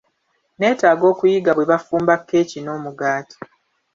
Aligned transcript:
Neetaaga 0.57 1.05
okuyiga 1.11 1.51
bwe 1.53 1.69
bafumba 1.71 2.13
kkeeki 2.19 2.59
n'omugaati. 2.61 3.37